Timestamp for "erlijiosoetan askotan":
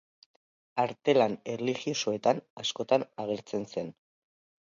1.53-3.05